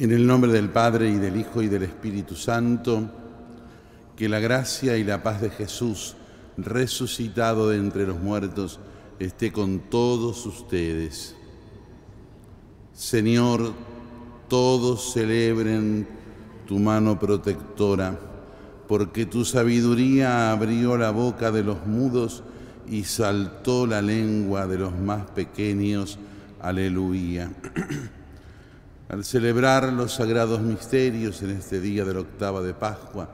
En 0.00 0.12
el 0.12 0.26
nombre 0.26 0.50
del 0.50 0.70
Padre 0.70 1.10
y 1.10 1.18
del 1.18 1.36
Hijo 1.36 1.60
y 1.60 1.68
del 1.68 1.82
Espíritu 1.82 2.34
Santo, 2.34 3.10
que 4.16 4.30
la 4.30 4.38
gracia 4.38 4.96
y 4.96 5.04
la 5.04 5.22
paz 5.22 5.42
de 5.42 5.50
Jesús, 5.50 6.16
resucitado 6.56 7.68
de 7.68 7.76
entre 7.76 8.06
los 8.06 8.18
muertos, 8.18 8.80
esté 9.18 9.52
con 9.52 9.90
todos 9.90 10.46
ustedes. 10.46 11.36
Señor, 12.94 13.74
todos 14.48 15.12
celebren 15.12 16.08
tu 16.66 16.78
mano 16.78 17.18
protectora, 17.18 18.18
porque 18.88 19.26
tu 19.26 19.44
sabiduría 19.44 20.50
abrió 20.50 20.96
la 20.96 21.10
boca 21.10 21.52
de 21.52 21.62
los 21.62 21.86
mudos 21.86 22.42
y 22.88 23.04
saltó 23.04 23.86
la 23.86 24.00
lengua 24.00 24.66
de 24.66 24.78
los 24.78 24.98
más 24.98 25.30
pequeños. 25.32 26.18
Aleluya. 26.58 27.52
Al 29.10 29.24
celebrar 29.24 29.92
los 29.92 30.14
sagrados 30.14 30.60
misterios 30.60 31.42
en 31.42 31.50
este 31.50 31.80
día 31.80 32.04
de 32.04 32.14
la 32.14 32.20
octava 32.20 32.62
de 32.62 32.74
Pascua, 32.74 33.28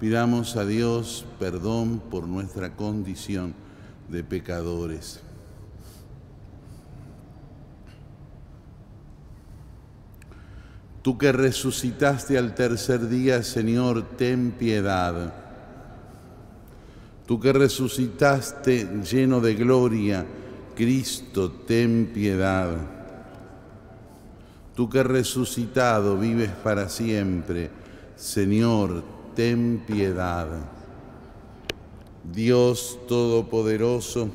pidamos 0.00 0.56
a 0.56 0.64
Dios 0.64 1.26
perdón 1.38 2.00
por 2.10 2.26
nuestra 2.26 2.74
condición 2.74 3.52
de 4.08 4.24
pecadores. 4.24 5.20
Tú 11.02 11.18
que 11.18 11.30
resucitaste 11.30 12.38
al 12.38 12.54
tercer 12.54 13.06
día, 13.06 13.42
Señor, 13.42 14.16
ten 14.16 14.52
piedad. 14.52 15.34
Tú 17.26 17.38
que 17.38 17.52
resucitaste 17.52 19.02
lleno 19.02 19.42
de 19.42 19.54
gloria, 19.56 20.24
Cristo, 20.74 21.50
ten 21.50 22.12
piedad. 22.14 22.97
Tú 24.78 24.88
que 24.88 25.02
resucitado 25.02 26.16
vives 26.16 26.50
para 26.62 26.88
siempre, 26.88 27.68
Señor, 28.14 29.02
ten 29.34 29.82
piedad. 29.84 30.46
Dios 32.32 32.96
Todopoderoso, 33.08 34.30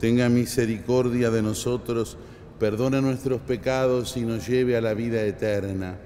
tenga 0.00 0.30
misericordia 0.30 1.30
de 1.30 1.42
nosotros, 1.42 2.16
perdone 2.58 3.02
nuestros 3.02 3.42
pecados 3.42 4.16
y 4.16 4.22
nos 4.22 4.48
lleve 4.48 4.78
a 4.78 4.80
la 4.80 4.94
vida 4.94 5.20
eterna. 5.24 5.98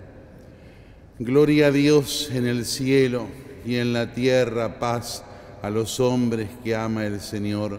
Gloria 1.21 1.69
a 1.69 1.71
Dios 1.71 2.29
en 2.33 2.49
el 2.49 2.65
cielo 2.65 3.29
y 3.65 3.77
en 3.77 3.93
la 3.93 4.13
tierra, 4.13 4.81
paz 4.81 5.23
a 5.63 5.71
los 5.71 6.01
hombres 6.01 6.49
que 6.65 6.75
ama 6.75 7.07
el 7.07 7.21
Señor. 7.21 7.79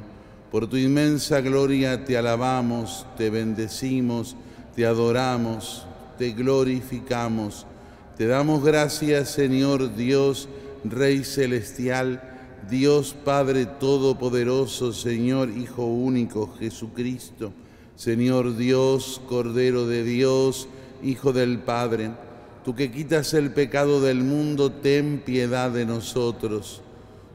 Por 0.51 0.67
tu 0.67 0.77
inmensa 0.77 1.41
gloria 1.41 2.05
te 2.05 2.17
alabamos, 2.17 3.05
te 3.17 3.29
bendecimos, 3.29 4.37
te 4.75 4.85
adoramos, 4.85 5.85
te 6.17 6.31
glorificamos. 6.31 7.65
Te 8.17 8.27
damos 8.27 8.63
gracias, 8.63 9.29
Señor 9.29 9.95
Dios, 9.95 10.47
Rey 10.83 11.23
Celestial, 11.23 12.21
Dios 12.69 13.15
Padre 13.25 13.65
Todopoderoso, 13.65 14.93
Señor 14.93 15.49
Hijo 15.49 15.85
Único, 15.85 16.53
Jesucristo, 16.59 17.51
Señor 17.95 18.55
Dios, 18.55 19.21
Cordero 19.27 19.87
de 19.87 20.03
Dios, 20.03 20.67
Hijo 21.03 21.33
del 21.33 21.59
Padre. 21.59 22.11
Tú 22.63 22.75
que 22.75 22.91
quitas 22.91 23.33
el 23.33 23.51
pecado 23.51 24.01
del 24.01 24.23
mundo, 24.23 24.71
ten 24.71 25.23
piedad 25.25 25.71
de 25.71 25.85
nosotros. 25.85 26.81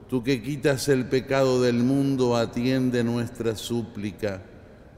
Tú 0.08 0.22
que 0.22 0.40
quitas 0.40 0.88
el 0.88 1.06
pecado 1.06 1.60
del 1.60 1.82
mundo, 1.82 2.36
atiende 2.36 3.02
nuestra 3.02 3.56
súplica. 3.56 4.40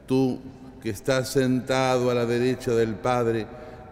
Tú 0.07 0.39
que 0.83 0.91
estás 0.91 1.31
sentado 1.31 2.11
a 2.11 2.15
la 2.15 2.27
derecha 2.27 2.73
del 2.73 2.95
Padre, 2.95 3.47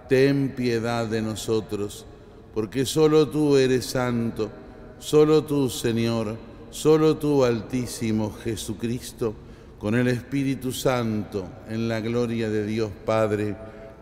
ten 0.09 0.55
piedad 0.55 1.07
de 1.07 1.23
nosotros, 1.23 2.07
porque 2.55 2.87
solo 2.87 3.29
tú 3.29 3.57
eres 3.57 3.87
santo, 3.87 4.51
solo 4.99 5.45
tú, 5.45 5.69
Señor, 5.69 6.37
solo 6.71 7.17
tú, 7.17 7.45
Altísimo 7.45 8.33
Jesucristo, 8.43 9.35
con 9.79 9.95
el 9.95 10.09
Espíritu 10.09 10.73
Santo, 10.73 11.47
en 11.69 11.89
la 11.89 12.01
gloria 12.01 12.49
de 12.49 12.65
Dios 12.65 12.91
Padre. 13.05 13.57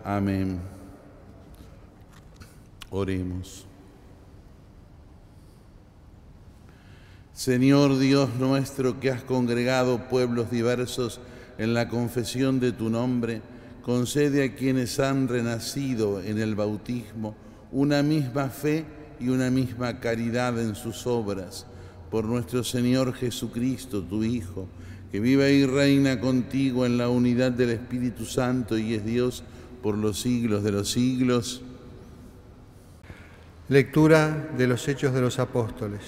Amén. 0.04 0.60
Oremos. 2.90 3.66
Señor 7.32 7.98
Dios 7.98 8.36
nuestro, 8.38 9.00
que 9.00 9.10
has 9.10 9.22
congregado 9.24 10.08
pueblos 10.08 10.52
diversos 10.52 11.18
en 11.58 11.74
la 11.74 11.88
confesión 11.88 12.60
de 12.60 12.72
tu 12.72 12.90
nombre, 12.90 13.42
concede 13.82 14.44
a 14.44 14.54
quienes 14.54 14.98
han 14.98 15.28
renacido 15.28 16.20
en 16.20 16.38
el 16.38 16.54
bautismo 16.54 17.36
una 17.70 18.02
misma 18.02 18.48
fe 18.48 18.84
y 19.20 19.28
una 19.28 19.50
misma 19.50 20.00
caridad 20.00 20.58
en 20.60 20.74
sus 20.74 21.06
obras. 21.06 21.66
Por 22.10 22.24
nuestro 22.24 22.62
Señor 22.64 23.12
Jesucristo, 23.14 24.02
tu 24.02 24.22
Hijo, 24.22 24.68
que 25.10 25.20
vive 25.20 25.52
y 25.52 25.66
reina 25.66 26.20
contigo 26.20 26.86
en 26.86 26.96
la 26.96 27.08
unidad 27.08 27.52
del 27.52 27.70
Espíritu 27.70 28.24
Santo 28.24 28.78
y 28.78 28.94
es 28.94 29.04
Dios 29.04 29.44
por 29.82 29.98
los 29.98 30.20
siglos 30.20 30.64
de 30.64 30.72
los 30.72 30.90
siglos. 30.90 31.62
Lectura 33.68 34.50
de 34.56 34.66
los 34.66 34.86
Hechos 34.88 35.12
de 35.12 35.20
los 35.20 35.38
Apóstoles. 35.38 36.00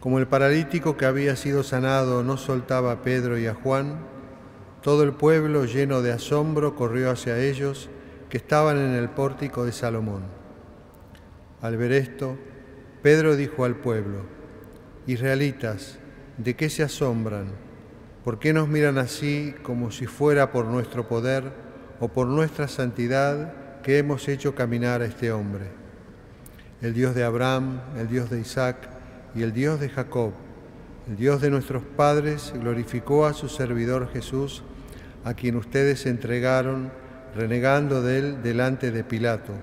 Como 0.00 0.20
el 0.20 0.28
paralítico 0.28 0.96
que 0.96 1.06
había 1.06 1.34
sido 1.34 1.64
sanado 1.64 2.22
no 2.22 2.36
soltaba 2.36 2.92
a 2.92 3.02
Pedro 3.02 3.36
y 3.36 3.46
a 3.46 3.54
Juan, 3.54 3.98
todo 4.80 5.02
el 5.02 5.12
pueblo, 5.12 5.64
lleno 5.64 6.02
de 6.02 6.12
asombro, 6.12 6.76
corrió 6.76 7.10
hacia 7.10 7.38
ellos, 7.38 7.90
que 8.30 8.36
estaban 8.36 8.78
en 8.78 8.94
el 8.94 9.08
pórtico 9.08 9.64
de 9.64 9.72
Salomón. 9.72 10.22
Al 11.60 11.76
ver 11.76 11.90
esto, 11.90 12.36
Pedro 13.02 13.34
dijo 13.34 13.64
al 13.64 13.74
pueblo, 13.74 14.20
Israelitas, 15.08 15.98
¿de 16.36 16.54
qué 16.54 16.70
se 16.70 16.84
asombran? 16.84 17.48
¿Por 18.24 18.38
qué 18.38 18.52
nos 18.52 18.68
miran 18.68 18.98
así 18.98 19.54
como 19.62 19.90
si 19.90 20.06
fuera 20.06 20.52
por 20.52 20.66
nuestro 20.66 21.08
poder 21.08 21.44
o 21.98 22.08
por 22.08 22.28
nuestra 22.28 22.68
santidad 22.68 23.80
que 23.82 23.98
hemos 23.98 24.28
hecho 24.28 24.54
caminar 24.54 25.02
a 25.02 25.06
este 25.06 25.32
hombre? 25.32 25.66
El 26.80 26.94
Dios 26.94 27.16
de 27.16 27.24
Abraham, 27.24 27.80
el 27.98 28.06
Dios 28.06 28.30
de 28.30 28.38
Isaac 28.40 28.97
y 29.34 29.42
el 29.42 29.52
Dios 29.52 29.80
de 29.80 29.88
Jacob, 29.88 30.32
el 31.08 31.16
Dios 31.16 31.40
de 31.40 31.50
nuestros 31.50 31.82
padres 31.82 32.52
glorificó 32.54 33.24
a 33.24 33.32
su 33.32 33.48
servidor 33.48 34.10
Jesús, 34.12 34.62
a 35.24 35.34
quien 35.34 35.56
ustedes 35.56 36.04
entregaron, 36.04 36.92
renegando 37.34 38.02
de 38.02 38.18
él 38.18 38.42
delante 38.42 38.90
de 38.90 39.04
Pilato, 39.04 39.54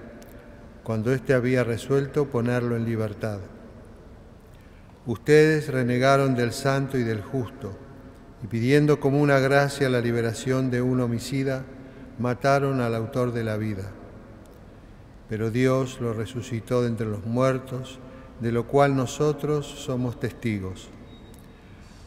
cuando 0.84 1.14
éste 1.14 1.34
había 1.34 1.64
resuelto 1.64 2.26
ponerlo 2.28 2.76
en 2.76 2.86
libertad. 2.86 3.40
Ustedes 5.06 5.68
renegaron 5.68 6.36
del 6.36 6.52
santo 6.52 6.98
y 6.98 7.04
del 7.04 7.22
justo, 7.22 7.78
y 8.44 8.48
pidiendo 8.48 9.00
como 9.00 9.22
una 9.22 9.40
gracia 9.40 9.88
la 9.88 10.02
liberación 10.02 10.72
de 10.72 10.82
un 10.82 11.00
homicida, 11.00 11.64
mataron 12.18 12.82
al 12.82 12.96
autor 12.96 13.34
de 13.34 13.44
la 13.44 13.58
vida. 13.58 13.92
Pero 15.30 15.52
Dios 15.52 16.00
lo 16.02 16.14
resucitó 16.14 16.82
de 16.82 16.88
entre 16.88 17.06
los 17.06 17.26
muertos, 17.26 18.00
de 18.40 18.52
lo 18.52 18.68
cual 18.68 18.96
nosotros 18.96 19.66
somos 19.66 20.20
testigos. 20.20 20.90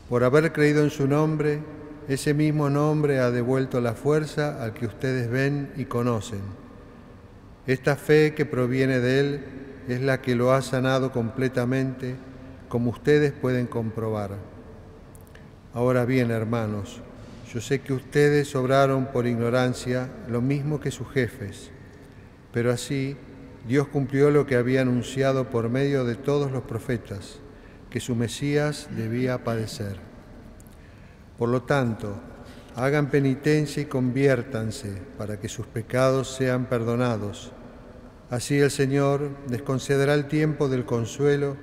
Por 0.08 0.24
haber 0.24 0.52
creído 0.52 0.82
en 0.82 0.90
su 0.90 1.06
nombre, 1.06 1.60
ese 2.08 2.32
mismo 2.32 2.70
nombre 2.70 3.20
ha 3.20 3.30
devuelto 3.30 3.80
la 3.80 3.94
fuerza 3.94 4.62
al 4.62 4.72
que 4.72 4.86
ustedes 4.86 5.30
ven 5.30 5.72
y 5.76 5.84
conocen. 5.84 6.40
Esta 7.66 7.96
fe 7.96 8.32
que 8.34 8.46
proviene 8.46 9.00
de 9.00 9.20
Él 9.20 9.44
es 9.88 10.00
la 10.00 10.22
que 10.22 10.34
lo 10.34 10.52
ha 10.52 10.62
sanado 10.62 11.12
completamente, 11.12 12.16
como 12.68 12.90
ustedes 12.90 13.32
pueden 13.32 13.66
comprobar. 13.66 14.36
Ahora 15.74 16.06
bien, 16.06 16.30
hermanos, 16.30 17.02
yo 17.52 17.60
sé 17.60 17.80
que 17.80 17.92
ustedes 17.92 18.54
obraron 18.56 19.06
por 19.06 19.26
ignorancia 19.26 20.08
lo 20.28 20.40
mismo 20.40 20.80
que 20.80 20.90
sus 20.90 21.10
jefes, 21.10 21.70
pero 22.52 22.70
así 22.70 23.16
Dios 23.66 23.88
cumplió 23.88 24.30
lo 24.30 24.46
que 24.46 24.56
había 24.56 24.82
anunciado 24.82 25.50
por 25.50 25.68
medio 25.68 26.04
de 26.04 26.14
todos 26.14 26.52
los 26.52 26.62
profetas 26.62 27.40
que 27.90 28.00
su 28.00 28.14
Mesías 28.14 28.88
debía 28.96 29.44
padecer. 29.44 29.96
Por 31.38 31.48
lo 31.48 31.62
tanto, 31.62 32.20
hagan 32.74 33.10
penitencia 33.10 33.82
y 33.82 33.86
conviértanse 33.86 35.02
para 35.16 35.40
que 35.40 35.48
sus 35.48 35.66
pecados 35.66 36.34
sean 36.34 36.66
perdonados. 36.66 37.52
Así 38.30 38.58
el 38.58 38.70
Señor 38.70 39.30
les 39.48 39.62
concederá 39.62 40.14
el 40.14 40.28
tiempo 40.28 40.68
del 40.68 40.84
consuelo 40.84 41.56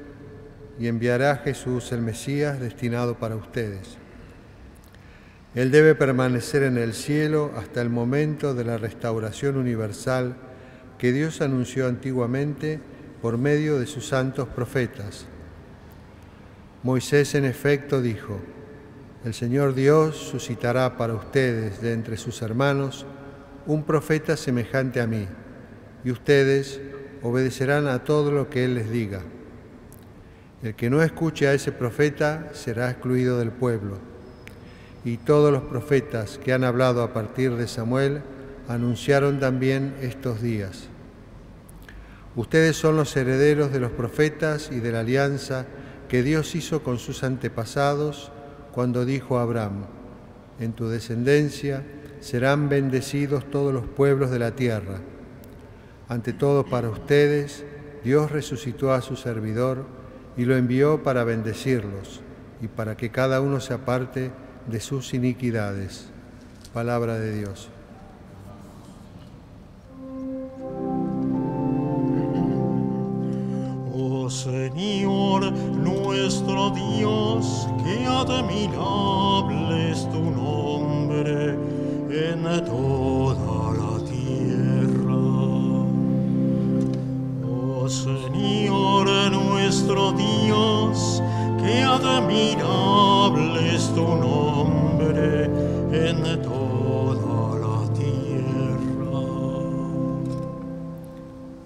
y 0.80 0.88
enviará 0.88 1.32
a 1.32 1.38
Jesús 1.38 1.92
el 1.92 2.02
Mesías 2.02 2.60
destinado 2.60 3.18
para 3.18 3.36
ustedes. 3.36 3.98
Él 5.54 5.72
debe 5.72 5.96
permanecer 5.96 6.64
en 6.64 6.78
el 6.78 6.94
cielo 6.94 7.52
hasta 7.56 7.82
el 7.82 7.90
momento 7.90 8.54
de 8.54 8.66
la 8.66 8.78
restauración 8.78 9.56
universal 9.56 10.36
que 10.98 11.12
Dios 11.12 11.42
anunció 11.42 11.88
antiguamente 11.88 12.80
por 13.22 13.38
medio 13.38 13.80
de 13.80 13.86
sus 13.86 14.08
santos 14.08 14.48
profetas 14.48 15.28
Moisés 16.86 17.34
en 17.34 17.46
efecto 17.46 18.00
dijo, 18.00 18.40
el 19.24 19.34
Señor 19.34 19.74
Dios 19.74 20.18
suscitará 20.18 20.98
para 20.98 21.16
ustedes 21.16 21.82
de 21.82 21.94
entre 21.94 22.16
sus 22.16 22.44
hermanos 22.44 23.08
un 23.66 23.82
profeta 23.82 24.38
semejante 24.38 25.02
a 25.02 25.08
mí. 25.08 25.28
y 26.04 26.12
ustedes 26.12 26.80
obedecerán 27.24 27.88
a 27.88 28.04
todo 28.04 28.32
lo 28.32 28.52
que 28.52 28.66
Él 28.66 28.76
les 28.76 28.92
diga. 28.92 29.22
El 30.62 30.76
que 30.76 30.92
no 30.92 31.02
escuche 31.02 31.48
a 31.48 31.56
ese 31.56 31.72
profeta 31.72 32.52
será 32.54 32.92
excluido 32.92 33.40
del 33.40 33.50
pueblo. 33.50 33.98
Y 35.04 35.18
todos 35.18 35.52
los 35.52 35.64
profetas 35.64 36.38
que 36.38 36.54
han 36.54 36.64
hablado 36.64 37.02
a 37.02 37.14
partir 37.14 37.56
de 37.56 37.68
Samuel 37.68 38.22
anunciaron 38.68 39.40
también 39.40 39.96
estos 40.02 40.42
días. 40.42 40.88
Ustedes 42.36 42.76
son 42.76 42.98
los 42.98 43.16
herederos 43.16 43.72
de 43.72 43.80
los 43.80 43.92
profetas 43.92 44.70
y 44.72 44.80
de 44.80 44.92
la 44.92 45.02
alianza 45.02 45.66
que 46.10 46.24
Dios 46.24 46.56
hizo 46.56 46.84
con 46.84 47.00
sus 47.00 47.24
antepasados 47.24 48.32
cuando 48.74 49.06
dijo 49.06 49.38
a 49.40 49.44
Abraham, 49.44 49.86
en 50.60 50.74
tu 50.74 50.90
descendencia 50.90 51.84
serán 52.20 52.70
bendecidos 52.70 53.50
todos 53.50 53.74
los 53.74 53.86
pueblos 53.86 54.32
de 54.32 54.40
la 54.40 54.52
tierra. 54.52 55.00
Ante 56.10 56.34
todo 56.34 56.66
para 56.66 56.90
ustedes, 56.90 57.64
Dios 58.04 58.32
resucitó 58.32 58.94
a 58.94 59.02
su 59.02 59.16
servidor 59.16 59.86
y 60.38 60.46
lo 60.46 60.58
envió 60.58 61.04
para 61.04 61.24
bendecirlos 61.24 62.22
y 62.62 62.68
para 62.68 62.98
que 62.98 63.12
cada 63.12 63.42
uno 63.42 63.60
se 63.60 63.74
aparte 63.74 64.32
de 64.68 64.80
sus 64.80 65.14
iniquidades. 65.14 66.08
Palabra 66.74 67.18
de 67.18 67.38
Dios. 67.38 67.70
Nuestro 76.26 76.72
Dios, 76.72 77.68
qué 77.84 78.04
admirable 78.08 79.92
es 79.92 80.10
tu 80.10 80.22
nombre 80.22 81.52
en 82.10 82.42
toda 82.66 83.74
la 83.78 84.04
tierra. 84.04 85.18
Oh 87.48 87.88
Señor, 87.88 89.08
nuestro 89.32 90.14
Dios, 90.14 91.22
qué 91.62 91.84
admirable 91.84 93.76
es 93.76 93.94
tu 93.94 94.02
nombre 94.02 95.44
en 95.92 96.42
toda 96.42 97.60
la 97.60 97.94
tierra. 97.94 99.22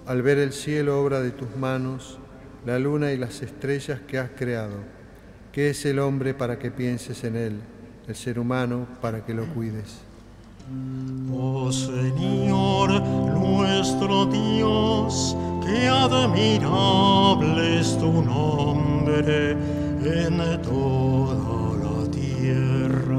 Al 0.06 0.22
ver 0.22 0.38
el 0.40 0.52
cielo, 0.52 1.02
obra 1.02 1.22
de 1.22 1.32
tus 1.32 1.56
manos, 1.56 2.20
la 2.66 2.78
luna 2.80 3.12
y 3.12 3.18
las 3.18 3.42
estrellas 3.42 4.02
que 4.08 4.18
has 4.20 4.30
creado, 4.32 4.76
¿qué 5.52 5.70
es 5.70 5.86
el 5.86 6.00
hombre 6.00 6.34
para 6.34 6.60
que 6.60 6.72
pienses 6.72 7.24
en 7.24 7.36
él, 7.36 7.60
el 8.08 8.16
ser 8.16 8.40
humano 8.40 8.88
para 9.02 9.26
que 9.26 9.34
lo 9.34 9.46
cuides? 9.54 10.02
Oh 11.32 11.72
Señor, 11.72 13.02
nuestro 13.02 14.26
Dios, 14.26 15.36
qué 15.66 15.88
admirable 15.88 17.80
es 17.80 17.98
tu 17.98 18.22
nombre 18.22 19.52
en 19.52 20.62
toda 20.62 21.78
la 21.78 22.12
tierra. 22.12 23.16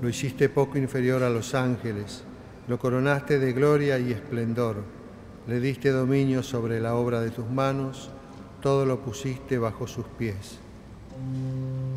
Lo 0.00 0.08
hiciste 0.08 0.48
poco 0.48 0.78
inferior 0.78 1.22
a 1.22 1.30
los 1.30 1.54
ángeles, 1.54 2.24
lo 2.66 2.78
coronaste 2.78 3.38
de 3.38 3.52
gloria 3.52 3.98
y 3.98 4.12
esplendor, 4.12 5.03
le 5.46 5.60
diste 5.60 5.90
dominio 5.90 6.42
sobre 6.42 6.80
la 6.80 6.94
obra 6.94 7.20
de 7.20 7.30
tus 7.30 7.46
manos, 7.46 8.10
todo 8.62 8.86
lo 8.86 9.00
pusiste 9.00 9.58
bajo 9.58 9.86
sus 9.86 10.06
pies. 10.18 10.58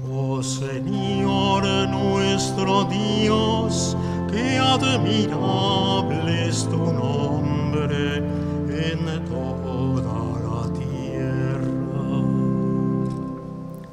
Oh 0.09 0.44
Señor, 0.44 1.65
nuestro 1.89 2.83
Dios, 2.85 3.95
qué 4.29 4.57
admirable 4.57 6.47
es 6.47 6.67
tu 6.69 6.77
nombre 6.77 8.17
en 8.17 9.25
toda 9.25 10.39
la 10.41 10.73
tierra. 10.73 12.21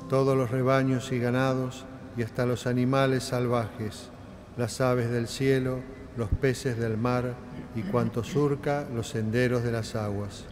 Todos 0.08 0.36
los 0.36 0.50
rebaños 0.50 1.12
y 1.12 1.18
ganados 1.18 1.84
y 2.16 2.22
hasta 2.22 2.44
los 2.44 2.66
animales 2.66 3.24
salvajes, 3.24 4.10
las 4.56 4.80
aves 4.80 5.10
del 5.10 5.28
cielo, 5.28 5.78
los 6.16 6.28
peces 6.28 6.78
del 6.78 6.96
mar 6.96 7.34
y 7.74 7.82
cuanto 7.82 8.22
surca 8.22 8.86
los 8.94 9.08
senderos 9.08 9.62
de 9.62 9.72
las 9.72 9.96
aguas. 9.96 10.44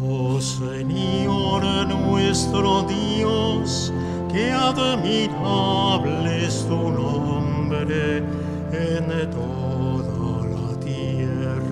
Oh 0.00 0.40
Señor 0.40 1.64
nuestro 1.86 2.82
Dios, 2.82 3.92
qué 4.32 4.52
admirable 4.52 6.46
es 6.46 6.66
tu 6.66 6.90
nombre 6.90 8.18
en 8.18 9.30
toda 9.30 10.46
la 10.46 10.80
tierra. 10.80 11.62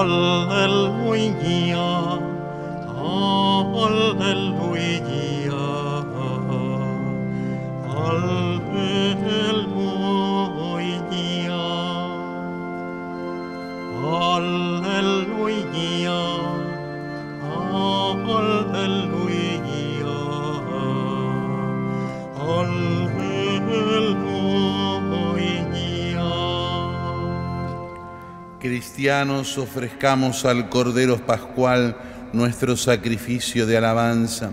Aleluya, 0.00 1.14
Cristianos, 28.60 29.58
ofrezcamos 29.58 30.44
al 30.44 30.70
Cordero 30.70 31.18
Pascual 31.18 31.96
nuestro 32.32 32.76
sacrificio 32.76 33.66
de 33.66 33.76
alabanza. 33.76 34.50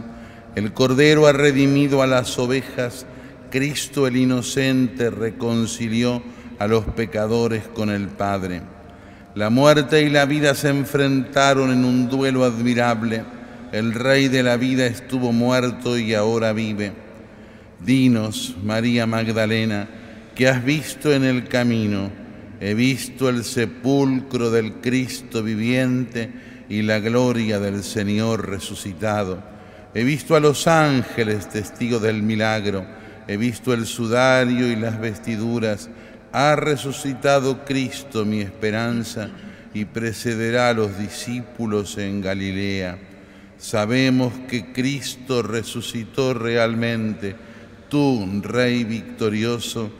El 0.56 0.74
Cordero 0.74 1.28
ha 1.28 1.32
redimido 1.32 2.02
a 2.02 2.08
las 2.08 2.38
ovejas, 2.38 3.06
Cristo 3.50 4.08
el 4.08 4.18
inocente 4.18 5.10
reconcilió 5.10 6.22
a 6.60 6.68
los 6.68 6.86
pecadores 6.86 7.68
con 7.68 7.90
el 7.90 8.08
Padre. 8.10 8.62
La 9.34 9.50
muerte 9.50 10.02
y 10.02 10.10
la 10.10 10.26
vida 10.26 10.56
se 10.56 10.70
enfrentaron 10.70 11.72
en 11.72 11.86
un 11.86 12.10
duelo 12.10 12.44
admirable. 12.44 13.24
El 13.72 13.94
Rey 13.94 14.28
de 14.28 14.44
la 14.44 14.58
vida 14.58 14.86
estuvo 14.86 15.32
muerto 15.32 15.98
y 15.98 16.14
ahora 16.14 16.52
vive. 16.52 16.92
Dinos, 17.80 18.56
María 18.62 19.08
Magdalena, 19.08 19.88
que 20.36 20.50
has 20.50 20.64
visto 20.64 21.14
en 21.14 21.24
el 21.24 21.48
camino. 21.48 22.12
He 22.60 22.74
visto 22.74 23.30
el 23.30 23.46
sepulcro 23.46 24.52
del 24.52 24.74
Cristo 24.82 25.42
viviente 25.42 26.30
y 26.68 26.82
la 26.82 27.00
gloria 27.00 27.60
del 27.60 27.84
Señor 27.84 28.50
resucitado. 28.50 29.42
He 29.94 30.04
visto 30.04 30.36
a 30.36 30.42
los 30.42 30.68
ángeles 30.68 31.50
testigos 31.50 32.02
del 32.02 32.22
milagro. 32.22 32.86
He 33.28 33.38
visto 33.38 33.74
el 33.74 33.86
sudario 33.86 34.70
y 34.70 34.76
las 34.76 35.00
vestiduras. 35.00 35.90
Ha 36.34 36.56
resucitado 36.56 37.66
Cristo 37.66 38.26
mi 38.26 38.42
esperanza 38.42 39.30
y 39.74 39.86
precederá 39.86 40.70
a 40.70 40.74
los 40.74 40.98
discípulos 40.98 41.98
en 41.98 42.22
Galilea. 42.22 42.98
Sabemos 43.58 44.34
que 44.50 44.72
Cristo 44.74 45.44
resucitó 45.44 46.34
realmente. 46.34 47.36
Tú, 47.90 48.42
Rey 48.42 48.84
victorioso, 48.84 49.92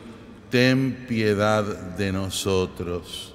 ten 0.50 1.06
piedad 1.08 1.64
de 1.96 2.12
nosotros. 2.12 3.31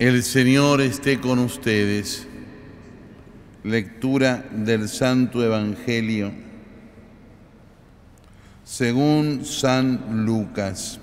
El 0.00 0.22
Señor 0.22 0.80
esté 0.80 1.20
con 1.20 1.38
ustedes. 1.38 2.26
Lectura 3.64 4.46
del 4.50 4.88
Santo 4.88 5.44
Evangelio 5.44 6.32
según 8.64 9.44
San 9.44 10.24
Lucas. 10.24 11.00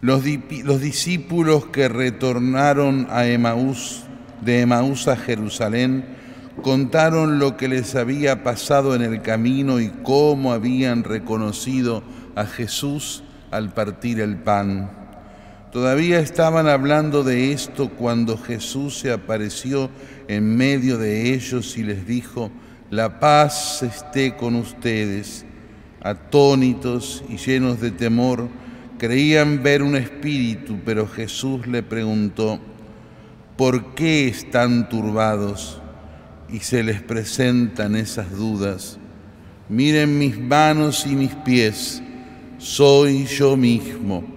Los, 0.00 0.22
di- 0.22 0.62
los 0.62 0.80
discípulos 0.80 1.66
que 1.66 1.88
retornaron 1.88 3.08
a 3.10 3.26
Emaús, 3.26 4.04
de 4.42 4.60
Emaús 4.60 5.08
a 5.08 5.16
Jerusalén, 5.16 6.04
contaron 6.62 7.40
lo 7.40 7.56
que 7.56 7.66
les 7.66 7.96
había 7.96 8.44
pasado 8.44 8.94
en 8.94 9.02
el 9.02 9.20
camino 9.20 9.80
y 9.80 9.88
cómo 10.04 10.52
habían 10.52 11.02
reconocido 11.02 12.04
a 12.36 12.44
Jesús 12.46 13.24
al 13.50 13.74
partir 13.74 14.20
el 14.20 14.36
pan. 14.36 15.05
Todavía 15.76 16.20
estaban 16.20 16.68
hablando 16.68 17.22
de 17.22 17.52
esto 17.52 17.90
cuando 17.90 18.38
Jesús 18.38 18.98
se 18.98 19.12
apareció 19.12 19.90
en 20.26 20.56
medio 20.56 20.96
de 20.96 21.34
ellos 21.34 21.76
y 21.76 21.82
les 21.82 22.06
dijo, 22.06 22.50
La 22.88 23.20
paz 23.20 23.82
esté 23.82 24.36
con 24.36 24.56
ustedes. 24.56 25.44
Atónitos 26.00 27.22
y 27.28 27.36
llenos 27.36 27.78
de 27.82 27.90
temor, 27.90 28.48
creían 28.96 29.62
ver 29.62 29.82
un 29.82 29.96
espíritu, 29.96 30.78
pero 30.82 31.06
Jesús 31.06 31.66
le 31.66 31.82
preguntó, 31.82 32.58
¿por 33.58 33.94
qué 33.94 34.28
están 34.28 34.88
turbados? 34.88 35.82
Y 36.48 36.60
se 36.60 36.82
les 36.84 37.02
presentan 37.02 37.96
esas 37.96 38.30
dudas. 38.30 38.96
Miren 39.68 40.18
mis 40.18 40.40
manos 40.40 41.06
y 41.06 41.14
mis 41.14 41.34
pies, 41.34 42.02
soy 42.56 43.26
yo 43.26 43.58
mismo. 43.58 44.35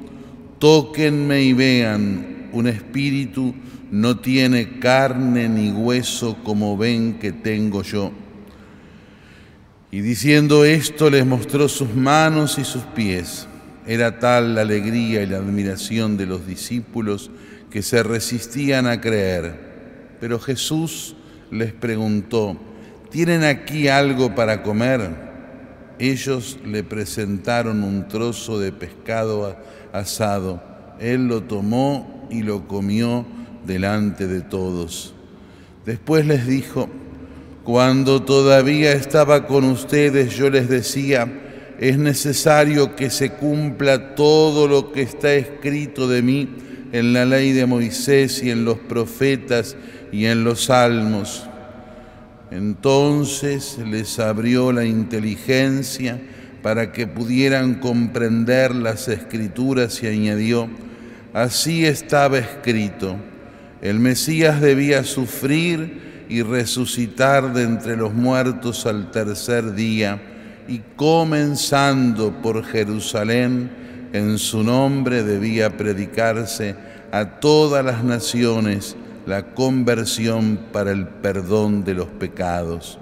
Tóquenme 0.60 1.42
y 1.42 1.54
vean, 1.54 2.50
un 2.52 2.68
espíritu 2.68 3.56
no 3.92 4.18
tiene 4.20 4.80
carne 4.80 5.48
ni 5.50 5.72
hueso 5.72 6.38
como 6.44 6.78
ven 6.78 7.18
que 7.18 7.32
tengo 7.32 7.82
yo. 7.82 8.12
Y 9.92 10.02
diciendo 10.02 10.66
esto 10.66 11.10
les 11.10 11.26
mostró 11.26 11.68
sus 11.68 11.96
manos 11.96 12.60
y 12.60 12.66
sus 12.66 12.84
pies. 12.84 13.48
Era 13.88 14.20
tal 14.20 14.54
la 14.54 14.62
alegría 14.62 15.24
y 15.24 15.26
la 15.26 15.38
admiración 15.38 16.18
de 16.18 16.28
los 16.28 16.46
discípulos 16.46 17.32
que 17.72 17.82
se 17.82 18.04
resistían 18.04 18.86
a 18.86 19.02
creer. 19.02 20.18
Pero 20.20 20.40
Jesús 20.40 21.16
les 21.50 21.74
preguntó, 21.74 22.56
¿tienen 23.10 23.44
aquí 23.44 23.88
algo 23.88 24.36
para 24.36 24.62
comer? 24.62 25.29
Ellos 26.00 26.58
le 26.66 26.84
presentaron 26.84 27.84
un 27.84 28.08
trozo 28.08 28.58
de 28.58 28.72
pescado 28.72 29.58
asado. 29.92 30.64
Él 31.00 31.28
lo 31.28 31.44
tomó 31.44 32.28
y 32.30 32.44
lo 32.44 32.68
comió 32.68 33.26
delante 33.66 34.28
de 34.28 34.42
todos. 34.42 35.14
Después 35.86 36.26
les 36.26 36.48
dijo, 36.48 36.90
cuando 37.64 38.24
todavía 38.24 38.94
estaba 38.94 39.46
con 39.46 39.66
ustedes 39.66 40.36
yo 40.36 40.50
les 40.50 40.70
decía, 40.70 41.28
es 41.80 41.98
necesario 41.98 42.96
que 42.96 43.10
se 43.10 43.32
cumpla 43.32 44.16
todo 44.16 44.68
lo 44.68 44.92
que 44.92 45.02
está 45.02 45.34
escrito 45.34 46.08
de 46.08 46.22
mí 46.22 46.50
en 46.92 47.14
la 47.14 47.26
ley 47.26 47.52
de 47.52 47.66
Moisés 47.66 48.42
y 48.44 48.52
en 48.52 48.66
los 48.66 48.78
profetas 48.80 49.76
y 50.12 50.26
en 50.26 50.44
los 50.44 50.66
salmos. 50.66 51.49
Entonces 52.52 53.78
les 53.86 54.20
abrió 54.20 54.72
la 54.72 54.86
inteligencia 54.86 56.20
para 56.64 56.92
que 56.92 57.08
pudieran 57.08 57.76
comprender 57.76 58.74
las 58.74 59.08
escrituras 59.08 60.02
y 60.04 60.08
añadió, 60.08 60.68
así 61.34 61.86
estaba 61.86 62.38
escrito, 62.38 63.16
el 63.82 64.00
Mesías 64.00 64.60
debía 64.60 65.04
sufrir 65.04 66.26
y 66.28 66.42
resucitar 66.42 67.54
de 67.54 67.64
entre 67.64 67.96
los 67.96 68.14
muertos 68.14 68.86
al 68.86 69.12
tercer 69.12 69.74
día, 69.74 70.22
y 70.68 70.82
comenzando 70.96 72.42
por 72.42 72.64
Jerusalén, 72.64 73.72
en 74.12 74.38
su 74.38 74.64
nombre 74.64 75.24
debía 75.24 75.78
predicarse 75.78 76.76
a 77.12 77.40
todas 77.40 77.86
las 77.86 78.04
naciones 78.04 78.96
la 79.30 79.54
conversión 79.54 80.60
para 80.74 80.92
el 80.92 81.08
perdón 81.08 81.84
de 81.84 81.94
los 81.94 82.08
pecados. 82.08 82.98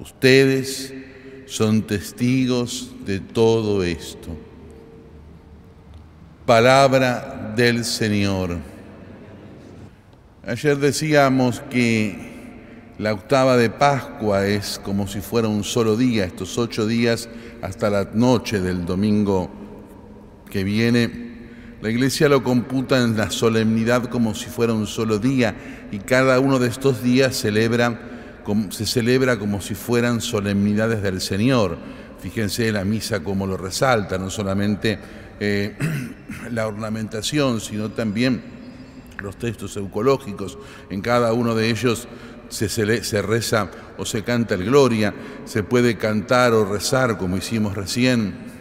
Ustedes 0.00 0.92
son 1.46 1.82
testigos 1.82 2.90
de 3.06 3.20
todo 3.20 3.84
esto. 3.84 4.30
Palabra 6.44 7.52
del 7.54 7.84
Señor. 7.84 8.56
Ayer 10.44 10.76
decíamos 10.76 11.60
que 11.70 12.18
la 12.98 13.12
octava 13.12 13.56
de 13.56 13.70
Pascua 13.70 14.48
es 14.48 14.80
como 14.82 15.06
si 15.06 15.20
fuera 15.20 15.46
un 15.46 15.62
solo 15.62 15.96
día, 15.96 16.24
estos 16.24 16.58
ocho 16.58 16.84
días 16.84 17.28
hasta 17.62 17.90
la 17.90 18.10
noche 18.12 18.60
del 18.60 18.84
domingo 18.84 19.48
que 20.50 20.64
viene. 20.64 21.33
La 21.84 21.90
iglesia 21.90 22.30
lo 22.30 22.42
computa 22.42 23.04
en 23.04 23.14
la 23.14 23.30
solemnidad 23.30 24.04
como 24.04 24.34
si 24.34 24.46
fuera 24.46 24.72
un 24.72 24.86
solo 24.86 25.18
día 25.18 25.54
y 25.92 25.98
cada 25.98 26.40
uno 26.40 26.58
de 26.58 26.68
estos 26.68 27.02
días 27.02 27.36
se 27.36 27.50
celebra 28.86 29.38
como 29.38 29.60
si 29.60 29.74
fueran 29.74 30.22
solemnidades 30.22 31.02
del 31.02 31.20
Señor. 31.20 31.76
Fíjense 32.20 32.72
la 32.72 32.86
misa 32.86 33.22
como 33.22 33.46
lo 33.46 33.58
resalta, 33.58 34.16
no 34.16 34.30
solamente 34.30 34.98
eh, 35.38 35.76
la 36.52 36.66
ornamentación, 36.66 37.60
sino 37.60 37.90
también 37.90 38.40
los 39.18 39.36
textos 39.36 39.76
eucológicos. 39.76 40.56
En 40.88 41.02
cada 41.02 41.34
uno 41.34 41.54
de 41.54 41.68
ellos 41.68 42.08
se, 42.48 43.20
reza 43.20 43.70
o 43.98 44.06
se 44.06 44.24
canta 44.24 44.54
el 44.54 44.64
Gloria, 44.64 45.12
se 45.44 45.62
puede 45.62 45.98
cantar 45.98 46.54
o 46.54 46.64
rezar, 46.64 47.18
como 47.18 47.36
hicimos 47.36 47.76
recién, 47.76 48.53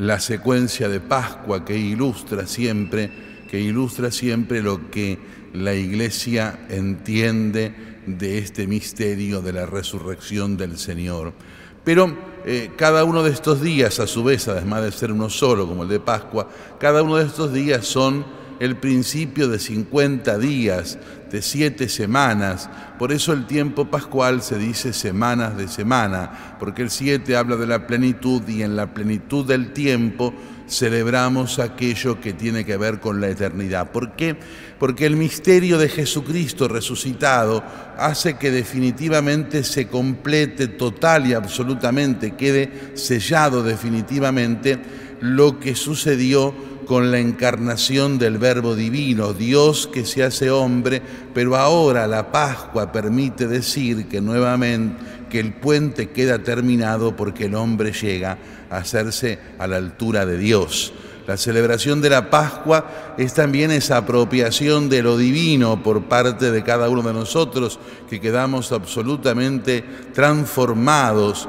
la 0.00 0.18
secuencia 0.18 0.88
de 0.88 0.98
Pascua 0.98 1.62
que 1.62 1.76
ilustra 1.76 2.46
siempre, 2.46 3.10
que 3.50 3.60
ilustra 3.60 4.10
siempre 4.10 4.62
lo 4.62 4.90
que 4.90 5.18
la 5.52 5.74
Iglesia 5.74 6.66
entiende 6.70 8.00
de 8.06 8.38
este 8.38 8.66
misterio 8.66 9.42
de 9.42 9.52
la 9.52 9.66
resurrección 9.66 10.56
del 10.56 10.78
Señor. 10.78 11.34
Pero 11.84 12.16
eh, 12.46 12.70
cada 12.76 13.04
uno 13.04 13.22
de 13.22 13.30
estos 13.30 13.60
días, 13.60 14.00
a 14.00 14.06
su 14.06 14.24
vez, 14.24 14.48
además 14.48 14.84
de 14.84 14.92
ser 14.92 15.12
uno 15.12 15.28
solo, 15.28 15.66
como 15.66 15.82
el 15.82 15.90
de 15.90 16.00
Pascua, 16.00 16.48
cada 16.78 17.02
uno 17.02 17.16
de 17.16 17.26
estos 17.26 17.52
días 17.52 17.86
son 17.86 18.24
el 18.58 18.76
principio 18.76 19.48
de 19.48 19.58
50 19.58 20.38
días, 20.38 20.98
de 21.30 21.42
siete 21.42 21.88
semanas. 21.88 22.68
Por 22.98 23.12
eso 23.12 23.32
el 23.32 23.46
tiempo 23.46 23.86
pascual 23.86 24.42
se 24.42 24.58
dice 24.58 24.92
semanas 24.92 25.56
de 25.56 25.68
semana, 25.68 26.56
porque 26.58 26.82
el 26.82 26.90
siete 26.90 27.36
habla 27.36 27.56
de 27.56 27.66
la 27.66 27.86
plenitud 27.86 28.46
y 28.48 28.62
en 28.62 28.76
la 28.76 28.92
plenitud 28.92 29.46
del 29.46 29.72
tiempo 29.72 30.34
celebramos 30.68 31.58
aquello 31.58 32.20
que 32.20 32.32
tiene 32.32 32.64
que 32.64 32.76
ver 32.76 33.00
con 33.00 33.20
la 33.20 33.28
eternidad. 33.28 33.90
¿Por 33.90 34.12
qué? 34.12 34.36
Porque 34.78 35.06
el 35.06 35.16
misterio 35.16 35.78
de 35.78 35.88
Jesucristo 35.88 36.68
resucitado 36.68 37.62
hace 37.98 38.36
que 38.36 38.50
definitivamente 38.50 39.64
se 39.64 39.88
complete 39.88 40.68
total 40.68 41.26
y 41.26 41.34
absolutamente, 41.34 42.36
quede 42.36 42.92
sellado 42.94 43.62
definitivamente 43.62 44.78
lo 45.20 45.58
que 45.58 45.74
sucedió 45.74 46.69
con 46.90 47.12
la 47.12 47.20
encarnación 47.20 48.18
del 48.18 48.38
Verbo 48.38 48.74
Divino, 48.74 49.32
Dios 49.32 49.86
que 49.86 50.04
se 50.04 50.24
hace 50.24 50.50
hombre, 50.50 51.00
pero 51.32 51.54
ahora 51.54 52.08
la 52.08 52.32
Pascua 52.32 52.90
permite 52.90 53.46
decir 53.46 54.08
que 54.08 54.20
nuevamente 54.20 54.96
que 55.30 55.38
el 55.38 55.52
puente 55.52 56.10
queda 56.10 56.42
terminado 56.42 57.14
porque 57.14 57.44
el 57.44 57.54
hombre 57.54 57.92
llega 57.92 58.38
a 58.68 58.78
hacerse 58.78 59.38
a 59.60 59.68
la 59.68 59.76
altura 59.76 60.26
de 60.26 60.36
Dios. 60.36 60.92
La 61.28 61.36
celebración 61.36 62.00
de 62.00 62.10
la 62.10 62.28
Pascua 62.28 63.14
es 63.16 63.34
también 63.34 63.70
esa 63.70 63.98
apropiación 63.98 64.88
de 64.88 65.04
lo 65.04 65.16
divino 65.16 65.84
por 65.84 66.06
parte 66.06 66.50
de 66.50 66.64
cada 66.64 66.88
uno 66.88 67.02
de 67.02 67.12
nosotros, 67.12 67.78
que 68.08 68.20
quedamos 68.20 68.72
absolutamente 68.72 69.84
transformados 70.12 71.46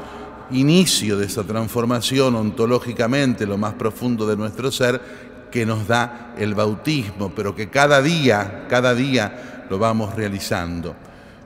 inicio 0.51 1.17
de 1.17 1.25
esa 1.25 1.43
transformación 1.43 2.35
ontológicamente, 2.35 3.45
lo 3.45 3.57
más 3.57 3.73
profundo 3.73 4.27
de 4.27 4.37
nuestro 4.37 4.71
ser, 4.71 5.01
que 5.51 5.65
nos 5.65 5.87
da 5.87 6.33
el 6.37 6.55
bautismo, 6.55 7.31
pero 7.35 7.55
que 7.55 7.69
cada 7.69 8.01
día, 8.01 8.65
cada 8.69 8.95
día 8.95 9.65
lo 9.69 9.77
vamos 9.77 10.15
realizando. 10.15 10.95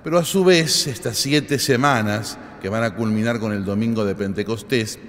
Pero 0.03 0.19
a 0.19 0.23
su 0.23 0.45
vez, 0.45 0.87
estas 0.87 1.17
siete 1.17 1.57
semanas, 1.59 2.37
que 2.61 2.69
van 2.69 2.83
a 2.83 2.95
culminar 2.95 3.39
con 3.39 3.51
el 3.51 3.65
domingo 3.65 4.05
de 4.05 4.15
Pentecostés, 4.15 4.99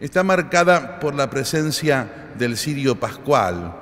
está 0.00 0.22
marcada 0.22 0.98
por 0.98 1.14
la 1.14 1.30
presencia 1.30 2.30
del 2.36 2.56
cirio 2.56 2.98
pascual, 2.98 3.74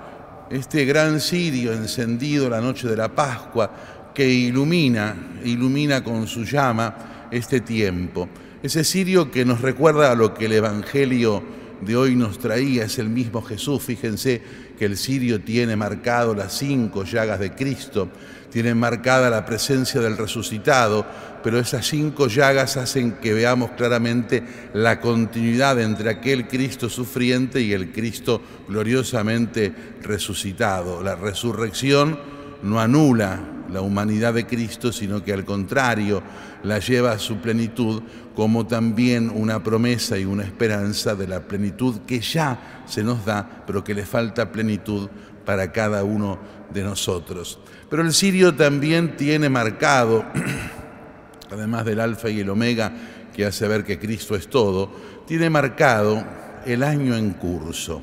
este 0.51 0.85
gran 0.85 1.21
cirio 1.21 1.73
encendido 1.73 2.49
la 2.49 2.61
noche 2.61 2.87
de 2.89 2.97
la 2.97 3.09
Pascua, 3.09 3.71
que 4.15 4.29
ilumina, 4.29 5.17
ilumina 5.43 6.05
con 6.05 6.27
su 6.27 6.45
llama 6.45 7.29
este 7.31 7.61
tiempo. 7.61 8.29
Ese 8.63 8.85
cirio 8.85 9.31
que 9.31 9.45
nos 9.45 9.61
recuerda 9.61 10.13
a 10.13 10.15
lo 10.15 10.33
que 10.33 10.47
el 10.47 10.53
Evangelio 10.53 11.43
de 11.81 11.97
hoy 11.97 12.17
nos 12.17 12.39
traía 12.39 12.85
es 12.85 12.99
el 12.99 13.09
mismo 13.09 13.43
Jesús. 13.43 13.83
Fíjense 13.83 14.43
que 14.79 14.85
el 14.85 14.97
sirio 14.97 15.41
tiene 15.41 15.77
marcado 15.77 16.35
las 16.35 16.59
cinco 16.59 17.05
llagas 17.05 17.41
de 17.41 17.53
Cristo, 17.53 18.09
tiene 18.51 18.75
marcada 18.75 19.31
la 19.31 19.45
presencia 19.45 20.01
del 20.01 20.17
resucitado, 20.17 21.07
pero 21.43 21.59
esas 21.59 21.87
cinco 21.87 22.29
llagas 22.29 22.77
hacen 22.77 23.13
que 23.13 23.35
veamos 23.35 23.73
claramente 23.73 24.43
la 24.73 25.01
continuidad 25.01 25.81
entre 25.81 26.11
aquel 26.11 26.49
Cristo 26.49 26.89
sufriente 26.89 27.61
y 27.61 27.73
el 27.73 27.93
Cristo 27.93 28.41
gloriosamente 28.69 29.73
resucitado. 30.03 31.03
La 31.03 31.17
resurrección 31.17 32.34
no 32.65 32.81
anula 32.81 33.41
la 33.71 33.81
humanidad 33.81 34.35
de 34.35 34.47
Cristo, 34.47 34.93
sino 34.93 35.23
que 35.23 35.33
al 35.33 35.45
contrario 35.45 36.23
la 36.63 36.79
lleva 36.79 37.13
a 37.13 37.19
su 37.19 37.37
plenitud 37.37 38.03
como 38.35 38.67
también 38.67 39.31
una 39.35 39.63
promesa 39.63 40.19
y 40.19 40.25
una 40.25 40.43
esperanza 40.43 41.15
de 41.15 41.29
la 41.29 41.41
plenitud 41.41 42.01
que 42.07 42.21
ya 42.21 42.83
se 42.87 43.03
nos 43.03 43.25
da, 43.25 43.65
pero 43.67 43.85
que 43.85 43.95
le 43.95 44.05
falta 44.05 44.51
plenitud 44.51 45.09
para 45.45 45.73
cada 45.73 46.05
uno 46.05 46.39
de 46.73 46.83
nosotros. 46.83 47.59
Pero 47.89 48.03
el 48.03 48.13
sirio 48.13 48.55
también 48.55 49.17
tiene 49.17 49.49
marcado 49.49 50.25
además 51.51 51.85
del 51.85 52.01
alfa 52.01 52.29
y 52.31 52.41
el 52.41 52.51
omega 52.51 52.93
que 53.35 53.45
hace 53.45 53.67
ver 53.69 53.85
que 53.85 53.99
Cristo 53.99 54.37
es 54.37 54.49
todo, 54.49 54.91
tiene 55.27 55.51
marcado 55.51 56.25
el 56.67 56.83
año 56.83 57.17
en 57.17 57.33
curso. 57.33 58.03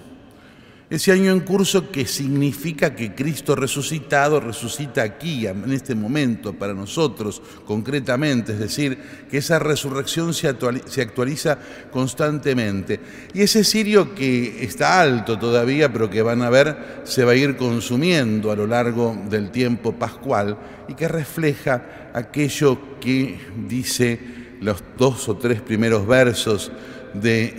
Ese 0.92 1.14
año 1.14 1.32
en 1.32 1.40
curso 1.40 1.90
que 1.90 2.06
significa 2.06 2.94
que 2.94 3.16
Cristo 3.16 3.56
resucitado 3.56 4.42
resucita 4.42 5.02
aquí, 5.02 5.48
en 5.48 5.72
este 5.72 5.96
momento, 5.96 6.52
para 6.52 6.74
nosotros 6.74 7.42
concretamente, 7.66 8.52
es 8.52 8.60
decir, 8.60 8.98
que 9.30 9.38
esa 9.38 9.58
resurrección 9.58 10.34
se 10.34 10.50
actualiza, 10.50 11.58
constantemente. 11.90 13.00
Y 13.34 13.42
ese 13.42 13.64
cirio 13.64 14.14
que 14.14 14.66
está 14.66 15.00
alto 15.00 15.40
todavía, 15.40 15.94
pero 15.94 16.10
que 16.10 16.22
van 16.22 16.42
a 16.42 16.50
ver, 16.50 17.00
se 17.06 17.24
va 17.24 17.32
a 17.32 17.36
ir 17.36 17.56
consumiendo 17.56 18.52
a 18.52 18.58
lo 18.58 18.68
largo 18.68 19.18
del 19.30 19.50
tiempo 19.50 19.94
pascual 19.94 20.58
y 20.90 20.96
que 20.96 21.08
refleja 21.08 22.12
aquello 22.14 23.00
que 23.00 23.40
dice 23.66 24.20
los 24.60 24.84
dos 24.98 25.30
o 25.30 25.38
tres 25.38 25.62
primeros 25.62 26.06
versos 26.06 26.70
de 27.14 27.56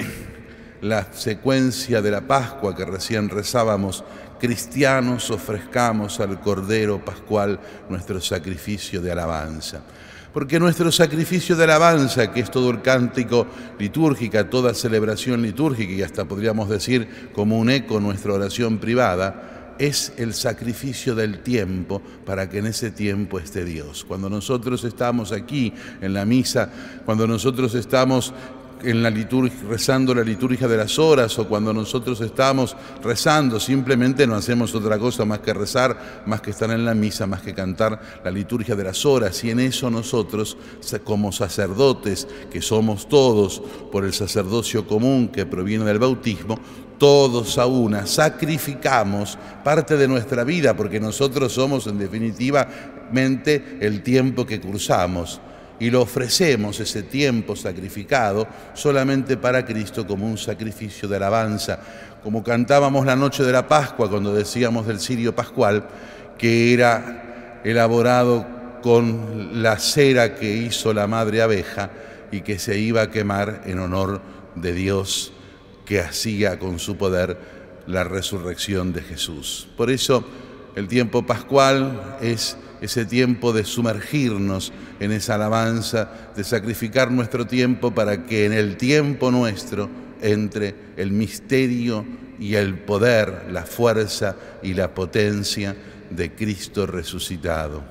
la 0.82 1.12
secuencia 1.12 2.02
de 2.02 2.10
la 2.10 2.22
Pascua 2.22 2.74
que 2.74 2.84
recién 2.84 3.28
rezábamos, 3.28 4.04
cristianos 4.40 5.30
ofrezcamos 5.30 6.18
al 6.18 6.40
Cordero 6.40 7.04
Pascual 7.04 7.58
nuestro 7.88 8.20
sacrificio 8.20 9.00
de 9.00 9.12
alabanza. 9.12 9.80
Porque 10.34 10.58
nuestro 10.58 10.90
sacrificio 10.90 11.54
de 11.54 11.64
alabanza, 11.64 12.32
que 12.32 12.40
es 12.40 12.50
todo 12.50 12.70
el 12.70 12.82
cántico 12.82 13.46
litúrgica, 13.78 14.50
toda 14.50 14.74
celebración 14.74 15.42
litúrgica 15.42 15.92
y 15.92 16.02
hasta 16.02 16.24
podríamos 16.24 16.68
decir 16.68 17.30
como 17.32 17.58
un 17.58 17.70
eco 17.70 18.00
nuestra 18.00 18.32
oración 18.32 18.78
privada, 18.78 19.76
es 19.78 20.12
el 20.16 20.34
sacrificio 20.34 21.14
del 21.14 21.42
tiempo 21.42 22.02
para 22.24 22.48
que 22.48 22.58
en 22.58 22.66
ese 22.66 22.90
tiempo 22.90 23.38
esté 23.38 23.64
Dios. 23.64 24.04
Cuando 24.04 24.28
nosotros 24.28 24.84
estamos 24.84 25.32
aquí 25.32 25.72
en 26.00 26.14
la 26.14 26.24
misa, 26.24 26.70
cuando 27.04 27.26
nosotros 27.26 27.74
estamos 27.74 28.32
en 28.82 29.02
la 29.02 29.10
liturgia, 29.10 29.56
rezando 29.68 30.14
la 30.14 30.22
liturgia 30.22 30.68
de 30.68 30.76
las 30.76 30.98
horas 30.98 31.38
o 31.38 31.48
cuando 31.48 31.72
nosotros 31.72 32.20
estamos 32.20 32.76
rezando, 33.02 33.60
simplemente 33.60 34.26
no 34.26 34.34
hacemos 34.34 34.74
otra 34.74 34.98
cosa 34.98 35.24
más 35.24 35.40
que 35.40 35.54
rezar, 35.54 36.22
más 36.26 36.40
que 36.40 36.50
estar 36.50 36.70
en 36.70 36.84
la 36.84 36.94
misa, 36.94 37.26
más 37.26 37.42
que 37.42 37.54
cantar 37.54 38.00
la 38.24 38.30
liturgia 38.30 38.74
de 38.74 38.84
las 38.84 39.04
horas. 39.04 39.42
Y 39.44 39.50
en 39.50 39.60
eso 39.60 39.90
nosotros, 39.90 40.56
como 41.04 41.32
sacerdotes, 41.32 42.26
que 42.50 42.62
somos 42.62 43.08
todos 43.08 43.62
por 43.90 44.04
el 44.04 44.12
sacerdocio 44.12 44.86
común 44.86 45.28
que 45.28 45.46
proviene 45.46 45.84
del 45.84 45.98
bautismo, 45.98 46.58
todos 46.98 47.58
a 47.58 47.66
una, 47.66 48.06
sacrificamos 48.06 49.36
parte 49.64 49.96
de 49.96 50.06
nuestra 50.06 50.44
vida, 50.44 50.76
porque 50.76 51.00
nosotros 51.00 51.52
somos 51.52 51.86
en 51.88 51.98
definitiva 51.98 52.68
el 53.80 54.02
tiempo 54.02 54.46
que 54.46 54.60
cursamos 54.60 55.40
y 55.80 55.90
lo 55.90 56.02
ofrecemos 56.02 56.78
ese 56.80 57.02
tiempo 57.02 57.56
sacrificado 57.56 58.46
solamente 58.74 59.36
para 59.36 59.64
Cristo 59.64 60.06
como 60.06 60.26
un 60.26 60.38
sacrificio 60.38 61.08
de 61.08 61.16
alabanza, 61.16 61.78
como 62.22 62.42
cantábamos 62.42 63.04
la 63.04 63.16
noche 63.16 63.42
de 63.42 63.52
la 63.52 63.66
Pascua 63.66 64.08
cuando 64.08 64.32
decíamos 64.34 64.86
del 64.86 65.00
cirio 65.00 65.34
pascual, 65.34 65.86
que 66.38 66.72
era 66.72 67.60
elaborado 67.64 68.46
con 68.82 69.62
la 69.62 69.78
cera 69.78 70.34
que 70.34 70.52
hizo 70.52 70.92
la 70.92 71.06
madre 71.06 71.42
abeja 71.42 71.90
y 72.30 72.40
que 72.40 72.58
se 72.58 72.78
iba 72.78 73.02
a 73.02 73.10
quemar 73.10 73.62
en 73.66 73.78
honor 73.78 74.20
de 74.54 74.72
Dios 74.72 75.32
que 75.84 76.00
hacía 76.00 76.58
con 76.58 76.78
su 76.78 76.96
poder 76.96 77.38
la 77.86 78.04
resurrección 78.04 78.92
de 78.92 79.02
Jesús. 79.02 79.68
Por 79.76 79.90
eso 79.90 80.24
el 80.74 80.88
tiempo 80.88 81.24
pascual 81.24 82.16
es 82.20 82.56
ese 82.80 83.04
tiempo 83.04 83.52
de 83.52 83.64
sumergirnos 83.64 84.72
en 84.98 85.12
esa 85.12 85.36
alabanza, 85.36 86.10
de 86.34 86.42
sacrificar 86.42 87.10
nuestro 87.10 87.46
tiempo 87.46 87.92
para 87.92 88.26
que 88.26 88.44
en 88.44 88.52
el 88.52 88.76
tiempo 88.76 89.30
nuestro 89.30 89.88
entre 90.20 90.74
el 90.96 91.12
misterio 91.12 92.04
y 92.38 92.54
el 92.54 92.78
poder, 92.78 93.46
la 93.50 93.64
fuerza 93.64 94.36
y 94.62 94.74
la 94.74 94.94
potencia 94.94 95.76
de 96.10 96.32
Cristo 96.32 96.86
resucitado. 96.86 97.82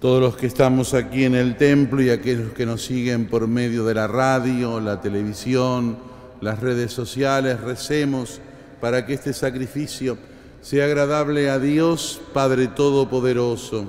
Todos 0.00 0.20
los 0.20 0.36
que 0.36 0.46
estamos 0.46 0.94
aquí 0.94 1.24
en 1.24 1.34
el 1.34 1.56
templo 1.56 2.00
y 2.00 2.10
aquellos 2.10 2.52
que 2.52 2.66
nos 2.66 2.84
siguen 2.84 3.26
por 3.26 3.46
medio 3.48 3.84
de 3.84 3.94
la 3.94 4.06
radio, 4.06 4.80
la 4.80 5.00
televisión, 5.00 5.98
las 6.40 6.60
redes 6.60 6.92
sociales, 6.92 7.60
recemos 7.60 8.40
para 8.80 9.04
que 9.04 9.14
este 9.14 9.32
sacrificio 9.32 10.16
sea 10.60 10.84
agradable 10.84 11.50
a 11.50 11.58
Dios 11.58 12.20
Padre 12.32 12.68
Todopoderoso. 12.68 13.86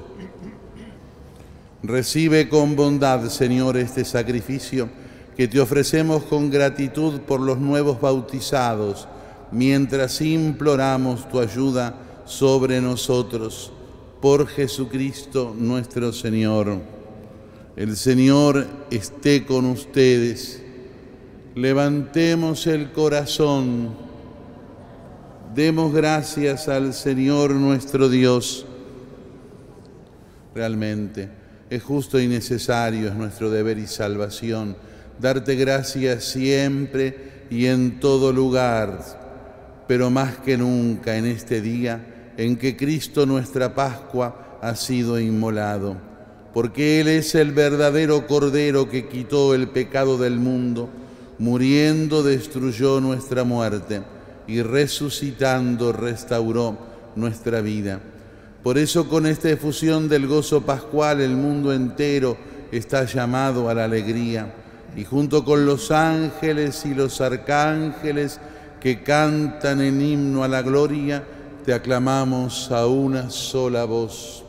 Recibe 1.81 2.49
con 2.49 2.75
bondad, 2.75 3.29
Señor, 3.29 3.77
este 3.77 4.03
sacrificio 4.05 4.89
que 5.35 5.47
te 5.47 5.59
ofrecemos 5.59 6.23
con 6.23 6.49
gratitud 6.49 7.21
por 7.21 7.39
los 7.39 7.57
nuevos 7.57 8.01
bautizados, 8.01 9.07
mientras 9.51 10.19
imploramos 10.21 11.29
tu 11.29 11.39
ayuda 11.39 11.95
sobre 12.25 12.81
nosotros, 12.81 13.71
por 14.21 14.47
Jesucristo 14.47 15.55
nuestro 15.57 16.11
Señor. 16.11 16.79
El 17.77 17.95
Señor 17.95 18.67
esté 18.91 19.45
con 19.45 19.65
ustedes. 19.65 20.61
Levantemos 21.55 22.67
el 22.67 22.91
corazón 22.91 24.08
Demos 25.59 25.93
gracias 25.93 26.69
al 26.69 26.93
Señor 26.93 27.51
nuestro 27.51 28.07
Dios. 28.07 28.65
Realmente 30.55 31.27
es 31.69 31.83
justo 31.83 32.17
y 32.17 32.29
necesario, 32.29 33.09
es 33.09 33.13
nuestro 33.13 33.51
deber 33.51 33.77
y 33.77 33.85
salvación, 33.85 34.77
darte 35.19 35.55
gracias 35.55 36.23
siempre 36.23 37.43
y 37.49 37.65
en 37.65 37.99
todo 37.99 38.31
lugar, 38.31 39.03
pero 39.85 40.09
más 40.09 40.37
que 40.37 40.57
nunca 40.57 41.17
en 41.17 41.25
este 41.25 41.59
día 41.59 42.31
en 42.37 42.55
que 42.55 42.77
Cristo 42.77 43.25
nuestra 43.25 43.75
Pascua 43.75 44.59
ha 44.61 44.75
sido 44.77 45.19
inmolado, 45.19 45.97
porque 46.53 47.01
Él 47.01 47.09
es 47.09 47.35
el 47.35 47.51
verdadero 47.51 48.27
Cordero 48.27 48.89
que 48.89 49.09
quitó 49.09 49.53
el 49.53 49.67
pecado 49.67 50.17
del 50.17 50.39
mundo, 50.39 50.89
muriendo 51.37 52.23
destruyó 52.23 53.01
nuestra 53.01 53.43
muerte 53.43 54.03
y 54.49 54.63
resucitando 54.63 55.93
restauró 55.93 56.75
nuestra 57.15 57.61
vida. 57.61 57.99
Por 58.63 58.79
eso 58.79 59.07
con 59.07 59.27
esta 59.27 59.49
efusión 59.49 60.09
del 60.09 60.25
gozo 60.25 60.61
pascual 60.61 61.21
el 61.21 61.35
mundo 61.35 61.71
entero 61.71 62.35
está 62.71 63.05
llamado 63.05 63.69
a 63.69 63.73
la 63.75 63.85
alegría 63.85 64.51
y 64.95 65.05
junto 65.05 65.45
con 65.45 65.65
los 65.67 65.91
ángeles 65.91 66.83
y 66.85 66.95
los 66.95 67.21
arcángeles 67.21 68.39
que 68.81 69.03
cantan 69.03 69.81
en 69.81 70.01
himno 70.01 70.43
a 70.43 70.47
la 70.47 70.63
gloria, 70.63 71.23
te 71.63 71.73
aclamamos 71.73 72.71
a 72.71 72.87
una 72.87 73.29
sola 73.29 73.85
voz. 73.85 74.48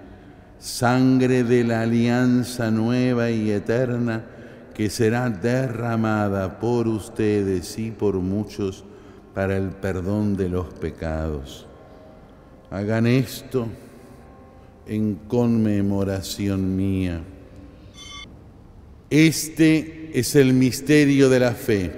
sangre 0.61 1.43
de 1.43 1.63
la 1.63 1.81
alianza 1.81 2.69
nueva 2.69 3.31
y 3.31 3.49
eterna 3.49 4.23
que 4.75 4.91
será 4.91 5.29
derramada 5.29 6.59
por 6.59 6.87
ustedes 6.87 7.77
y 7.79 7.89
por 7.89 8.15
muchos 8.15 8.83
para 9.33 9.57
el 9.57 9.69
perdón 9.69 10.37
de 10.37 10.49
los 10.49 10.67
pecados. 10.67 11.65
Hagan 12.69 13.07
esto 13.07 13.67
en 14.85 15.15
conmemoración 15.27 16.75
mía. 16.75 17.21
Este 19.09 20.11
es 20.13 20.35
el 20.35 20.53
misterio 20.53 21.29
de 21.29 21.39
la 21.39 21.51
fe. 21.51 21.91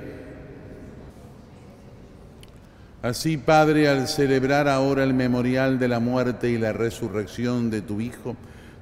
Así, 3.02 3.36
Padre, 3.36 3.90
al 3.90 4.08
celebrar 4.08 4.70
ahora 4.70 5.04
el 5.04 5.14
memorial 5.14 5.78
de 5.78 5.90
la 5.90 6.00
muerte 6.00 6.50
y 6.50 6.58
la 6.58 6.72
resurrección 6.72 7.70
de 7.70 7.82
tu 7.82 8.00
Hijo, 8.00 8.38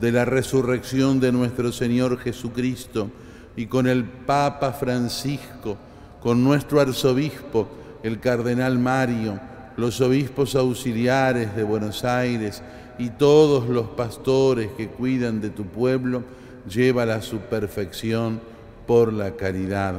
de 0.00 0.12
la 0.12 0.24
resurrección 0.24 1.20
de 1.20 1.32
nuestro 1.32 1.72
Señor 1.72 2.18
Jesucristo, 2.18 3.10
y 3.56 3.66
con 3.66 3.86
el 3.88 4.04
Papa 4.04 4.72
Francisco, 4.72 5.76
con 6.20 6.44
nuestro 6.44 6.80
arzobispo, 6.80 7.68
el 8.02 8.20
Cardenal 8.20 8.78
Mario, 8.78 9.40
los 9.76 10.00
obispos 10.00 10.54
auxiliares 10.54 11.54
de 11.56 11.64
Buenos 11.64 12.04
Aires, 12.04 12.62
y 12.98 13.10
todos 13.10 13.68
los 13.68 13.88
pastores 13.88 14.70
que 14.76 14.88
cuidan 14.88 15.40
de 15.40 15.50
tu 15.50 15.64
pueblo, 15.64 16.22
llévala 16.68 17.16
a 17.16 17.22
su 17.22 17.38
perfección 17.38 18.40
por 18.86 19.12
la 19.12 19.32
caridad. 19.32 19.94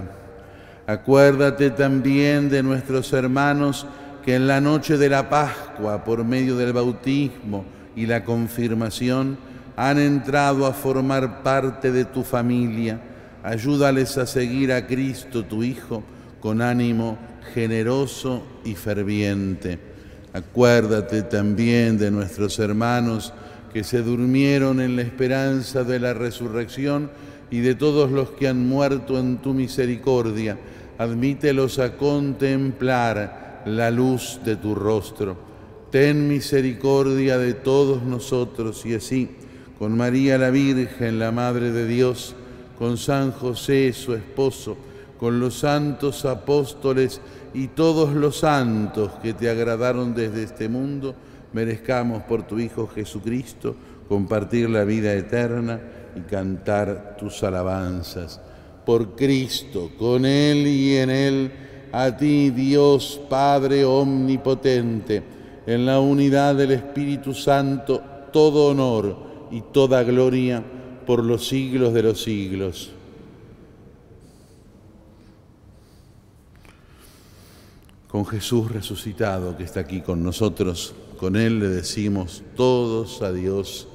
Acuérdate 0.88 1.70
también 1.70 2.50
de 2.50 2.64
nuestros 2.64 3.14
hermanos 3.14 3.86
que 4.24 4.36
en 4.36 4.48
la 4.48 4.60
noche 4.60 4.98
de 4.98 5.10
la 5.10 5.30
Pascua, 5.30 6.04
por 6.04 6.24
medio 6.24 6.58
del 6.58 6.74
bautismo 6.74 7.64
y 7.96 8.06
la 8.06 8.24
confirmación, 8.24 9.38
han 9.88 9.98
entrado 9.98 10.65
a 10.65 10.74
formar 10.74 11.42
parte 11.42 11.92
de 11.92 12.06
tu 12.06 12.24
familia. 12.24 13.00
Ayúdales 13.44 14.18
a 14.18 14.26
seguir 14.26 14.74
a 14.74 14.86
Cristo, 14.86 15.46
tu 15.46 15.63
Hijo, 15.63 16.04
con 16.42 16.62
ánimo 16.62 17.18
generoso 17.54 18.44
y 18.63 18.76
ferviente 18.76 19.89
Acuérdate 20.34 21.24
también 21.24 21.98
de 21.98 22.12
nuestros 22.12 22.60
hermanos 22.60 23.34
que 23.74 23.84
se 23.84 24.04
durmieron 24.04 24.80
en 24.80 24.96
la 24.96 25.02
esperanza 25.02 25.84
de 25.84 26.00
la 26.00 26.13
resurrección 26.13 27.10
y 27.50 27.60
de 27.62 27.74
todos 27.74 28.12
los 28.12 28.32
que 28.32 28.48
han 28.48 28.68
muerto 28.68 29.18
en 29.18 29.39
tu 29.39 29.56
misericordia. 29.56 30.58
Admítelos 31.00 31.80
a 31.80 31.98
contemplar 31.98 33.63
la 33.65 33.89
luz 33.89 34.39
de 34.46 34.56
tu 34.56 34.76
rostro. 34.76 35.36
Ten 35.89 36.28
misericordia 36.28 37.39
de 37.39 37.56
todos 37.56 38.04
nosotros 38.04 38.86
y 38.86 38.94
así, 38.94 39.30
con 39.80 39.96
María 39.96 40.38
la 40.38 40.50
Virgen, 40.50 41.20
la 41.20 41.32
Madre 41.32 41.72
de 41.72 41.88
Dios, 41.88 42.36
con 42.78 42.98
San 42.98 43.32
José, 43.32 43.94
su 43.94 44.13
esposo, 44.13 44.76
con 45.18 45.39
los 45.39 45.60
santos 45.60 46.26
apóstoles, 46.26 47.22
y 47.54 47.68
todos 47.68 48.13
los 48.13 48.39
santos 48.39 49.12
que 49.24 49.34
te 49.34 49.50
agradaron 49.50 50.13
desde 50.13 50.44
este 50.44 50.68
mundo, 50.68 51.15
merezcamos 51.54 52.24
por 52.24 52.44
tu 52.44 52.60
Hijo 52.60 52.89
Jesucristo 52.94 53.74
compartir 54.10 54.70
la 54.70 54.84
vida 54.84 55.13
eterna 55.13 55.80
y 56.13 56.20
cantar 56.30 57.15
tus 57.18 57.42
alabanzas. 57.44 58.42
Por 58.86 59.15
Cristo, 59.15 59.92
con 59.98 60.26
Él 60.26 60.68
y 60.68 60.98
en 60.98 61.10
Él, 61.10 61.52
a 61.94 62.15
ti 62.18 62.50
Dios 62.50 63.22
Padre 63.30 63.86
Omnipotente, 63.86 65.24
en 65.65 65.86
la 65.86 66.02
unidad 66.02 66.56
del 66.56 66.72
Espíritu 66.72 67.34
Santo, 67.34 68.02
todo 68.32 68.68
honor 68.68 69.29
y 69.52 69.62
toda 69.62 70.04
gloria 70.04 70.64
por 71.06 71.24
los 71.24 71.48
siglos 71.48 71.94
de 71.94 72.04
los 72.04 72.22
siglos. 72.22 72.92
con 78.10 78.26
Jesús 78.26 78.72
resucitado 78.72 79.56
que 79.56 79.64
está 79.64 79.82
aquí 79.82 80.02
con 80.02 80.24
nosotros. 80.24 80.94
Con 81.18 81.36
Él 81.36 81.60
le 81.60 81.70
decimos 81.70 82.44
todos 82.56 83.22
a 83.22 83.32
Dios, 83.32 83.88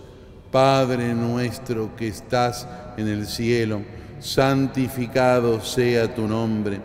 Padre 0.52 1.14
nuestro 1.14 1.96
que 1.96 2.08
estás 2.08 2.68
en 2.96 3.08
el 3.08 3.26
cielo, 3.26 3.82
santificado 4.20 5.60
sea 5.60 6.14
tu 6.14 6.28
nombre, 6.28 6.80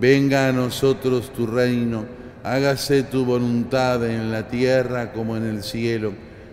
venga 0.00 0.48
a 0.48 0.52
nosotros 0.52 1.30
tu 1.32 1.46
reino, 1.46 2.06
hágase 2.42 3.02
tu 3.02 3.26
voluntad 3.26 4.08
en 4.08 4.30
la 4.32 4.48
tierra 4.48 5.12
como 5.12 5.36
en 5.36 5.44
el 5.44 5.62
cielo. 5.62 6.12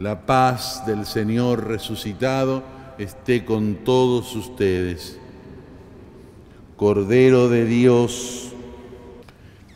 la 0.00 0.24
paz 0.24 0.84
del 0.86 1.04
Señor 1.04 1.66
resucitado 1.66 2.62
esté 2.98 3.44
con 3.44 3.84
todos 3.84 4.34
ustedes. 4.34 5.18
Cordero 6.76 7.50
de 7.50 7.66
Dios, 7.66 8.52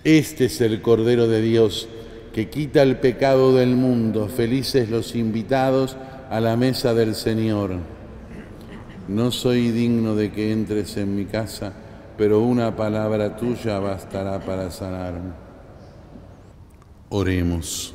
este 0.03 0.47
es 0.47 0.63
el 0.63 0.81
Cordero 0.81 1.29
de 1.29 1.43
Dios 1.43 1.89
que 2.33 2.49
quita 2.49 2.83
el 2.83 2.97
pecado 2.97 3.55
del 3.55 3.77
mundo. 3.77 4.29
Felices 4.29 4.89
los 4.89 5.15
invitados 5.15 5.99
a 6.31 6.41
la 6.41 6.57
mesa 6.57 6.95
del 6.95 7.15
Señor. 7.15 7.73
No 9.07 9.31
soy 9.31 9.71
digno 9.73 10.17
de 10.17 10.33
que 10.33 10.53
entres 10.53 10.97
en 10.97 11.15
mi 11.15 11.27
casa, 11.27 11.75
pero 12.17 12.41
una 12.41 12.75
palabra 12.75 13.37
tuya 13.37 13.79
bastará 13.79 14.41
para 14.41 14.71
sanarme. 14.71 15.33
Oremos. 17.11 17.95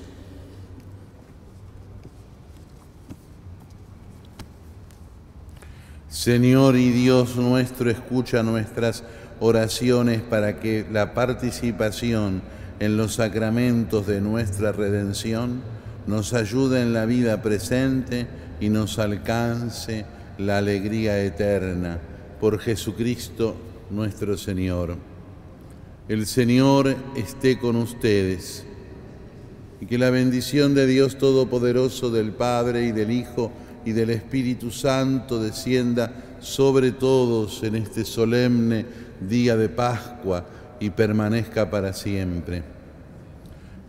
Señor 6.09 6.75
y 6.75 6.89
Dios 6.89 7.35
nuestro, 7.35 7.91
escucha 7.91 8.41
nuestras 8.41 9.03
oraciones 9.39 10.21
para 10.21 10.59
que 10.59 10.83
la 10.91 11.13
participación 11.13 12.41
en 12.79 12.97
los 12.97 13.15
sacramentos 13.15 14.07
de 14.07 14.19
nuestra 14.19 14.71
redención 14.71 15.61
nos 16.07 16.33
ayude 16.33 16.81
en 16.81 16.93
la 16.93 17.05
vida 17.05 17.43
presente 17.43 18.25
y 18.59 18.69
nos 18.69 18.97
alcance 18.97 20.05
la 20.39 20.57
alegría 20.57 21.23
eterna. 21.23 21.99
Por 22.41 22.59
Jesucristo 22.59 23.55
nuestro 23.91 24.35
Señor. 24.35 24.97
El 26.07 26.25
Señor 26.25 26.95
esté 27.15 27.59
con 27.59 27.75
ustedes 27.75 28.65
y 29.79 29.85
que 29.85 29.99
la 29.99 30.09
bendición 30.09 30.73
de 30.73 30.87
Dios 30.87 31.19
Todopoderoso, 31.19 32.09
del 32.09 32.31
Padre 32.31 32.85
y 32.85 32.91
del 32.91 33.11
Hijo, 33.11 33.51
y 33.85 33.91
del 33.91 34.09
Espíritu 34.11 34.71
Santo 34.71 35.41
descienda 35.41 36.11
sobre 36.39 36.91
todos 36.91 37.63
en 37.63 37.75
este 37.75 38.05
solemne 38.05 38.85
día 39.19 39.55
de 39.57 39.69
Pascua 39.69 40.45
y 40.79 40.89
permanezca 40.89 41.69
para 41.69 41.93
siempre. 41.93 42.63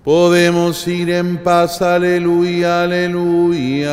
Podemos 0.05 0.87
ir 0.89 1.11
en 1.11 1.39
paz, 1.39 1.83
aleluya, 1.83 2.85
aleluya. 2.85 3.91